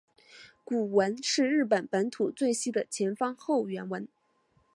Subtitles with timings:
[0.63, 4.07] 古坟是日本本土最西的前方后圆坟。